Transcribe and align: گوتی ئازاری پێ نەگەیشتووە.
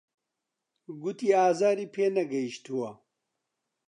گوتی 1.01 1.27
ئازاری 1.37 1.91
پێ 1.95 2.05
نەگەیشتووە. 2.17 2.91